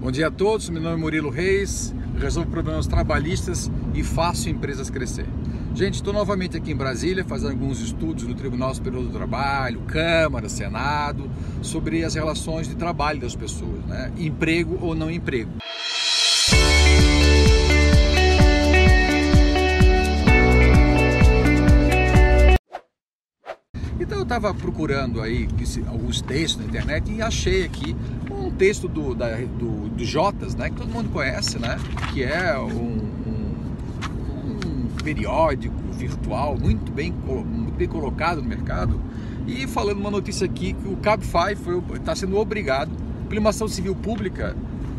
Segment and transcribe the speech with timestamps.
[0.00, 4.88] Bom dia a todos, meu nome é Murilo Reis, resolvo problemas trabalhistas e faço empresas
[4.88, 5.26] crescer.
[5.74, 10.48] Gente, estou novamente aqui em Brasília fazendo alguns estudos no Tribunal Superior do Trabalho, Câmara,
[10.48, 11.28] Senado,
[11.62, 14.12] sobre as relações de trabalho das pessoas, né?
[14.16, 15.50] emprego ou não emprego.
[24.00, 25.48] Então eu estava procurando aí
[25.88, 27.96] alguns textos na internet e achei aqui
[28.30, 31.76] um texto do, da, do, do Jotas, né, que todo mundo conhece, né,
[32.12, 32.68] que é um,
[33.26, 33.56] um,
[34.44, 39.00] um periódico virtual muito bem, muito bem colocado no mercado
[39.46, 41.56] e falando uma notícia aqui que o Cabify
[41.94, 42.90] está sendo obrigado
[43.28, 44.54] pela uma ação civil pública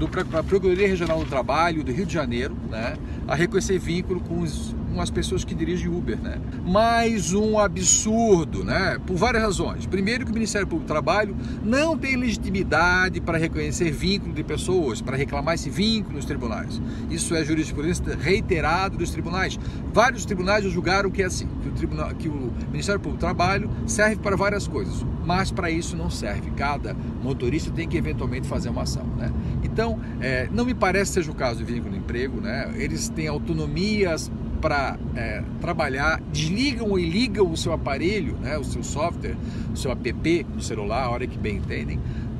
[0.08, 2.95] a Procuradoria Regional do Trabalho do Rio de Janeiro, né,
[3.27, 6.39] a reconhecer vínculo com, os, com as pessoas que dirigem Uber, né.
[6.66, 9.85] Mais um absurdo, né, por várias razões.
[9.85, 15.02] Primeiro que o Ministério Público do Trabalho não tem legitimidade para reconhecer vínculo de pessoas,
[15.02, 16.81] para reclamar esse vínculo nos tribunais.
[17.09, 19.59] Isso é jurisprudência reiterado dos tribunais.
[19.94, 23.69] Vários tribunais julgaram que é assim, que o, tribunal, que o Ministério Público do Trabalho
[23.86, 26.52] serve para várias coisas, mas para isso não serve.
[26.52, 29.31] Cada motorista tem que eventualmente fazer uma ação, né.
[29.64, 32.71] Então, é, não me parece seja o caso do vínculo de emprego, né?
[32.75, 38.83] Eles têm autonomias para é, trabalhar, desligam e ligam o seu aparelho, né, o seu
[38.83, 39.35] software,
[39.73, 41.99] o seu app no celular, a hora que bem entendem,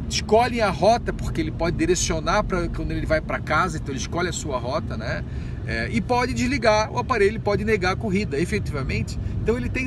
[0.10, 4.00] escolhem a rota porque ele pode direcionar para quando ele vai para casa, então ele
[4.00, 5.24] escolhe a sua rota, né?
[5.70, 9.20] É, e pode desligar o aparelho, pode negar a corrida, efetivamente.
[9.40, 9.86] Então ele tem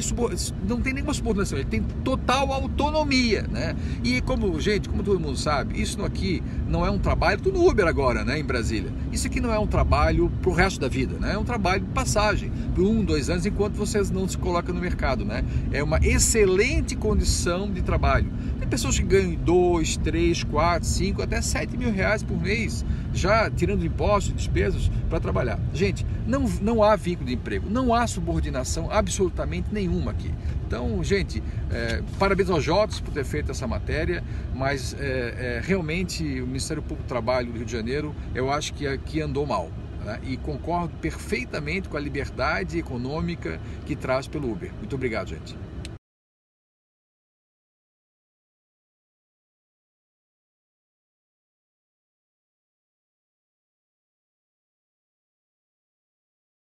[0.69, 3.75] não tem nenhuma subordinação, ele tem total autonomia, né?
[4.05, 7.69] E como, gente, como todo mundo sabe, isso aqui não é um trabalho, tô no
[7.69, 8.92] Uber agora, né, em Brasília.
[9.10, 11.33] Isso aqui não é um trabalho para o resto da vida, né?
[11.34, 14.80] É um trabalho de passagem, por um, dois anos, enquanto vocês não se colocam no
[14.80, 15.44] mercado, né?
[15.72, 18.33] É uma excelente condição de trabalho.
[18.60, 23.50] Tem pessoas que ganham dois, três, quatro, cinco, até sete mil reais por mês, já
[23.50, 25.58] tirando impostos e despesas para trabalhar.
[25.73, 30.33] Gente, não, não há vínculo de emprego, não há subordinação absolutamente nenhuma aqui.
[30.66, 34.22] Então, gente, é, parabéns aos Jotos por ter feito essa matéria,
[34.55, 38.72] mas é, é, realmente o Ministério Público do Trabalho do Rio de Janeiro, eu acho
[38.75, 39.71] que aqui andou mal.
[40.05, 40.19] Né?
[40.25, 44.71] E concordo perfeitamente com a liberdade econômica que traz pelo Uber.
[44.78, 45.56] Muito obrigado, gente.